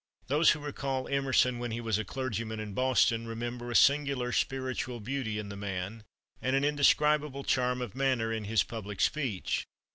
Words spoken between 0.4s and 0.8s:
who